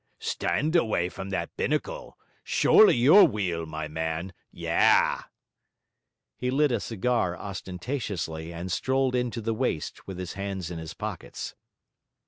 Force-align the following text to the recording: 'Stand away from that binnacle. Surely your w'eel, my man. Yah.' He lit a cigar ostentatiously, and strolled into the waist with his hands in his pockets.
'Stand 0.17 0.75
away 0.75 1.09
from 1.09 1.29
that 1.29 1.55
binnacle. 1.55 2.17
Surely 2.43 2.95
your 2.97 3.27
w'eel, 3.27 3.67
my 3.67 3.87
man. 3.87 4.33
Yah.' 4.49 5.21
He 6.35 6.49
lit 6.49 6.71
a 6.71 6.79
cigar 6.79 7.37
ostentatiously, 7.37 8.51
and 8.51 8.71
strolled 8.71 9.13
into 9.13 9.41
the 9.41 9.53
waist 9.53 10.07
with 10.07 10.17
his 10.17 10.33
hands 10.33 10.71
in 10.71 10.79
his 10.79 10.95
pockets. 10.95 11.53